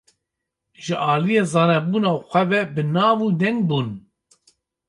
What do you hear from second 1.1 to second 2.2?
aliyê zanebûna